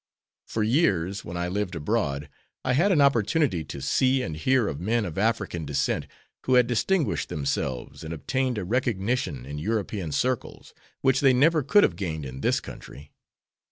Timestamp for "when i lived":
1.23-1.75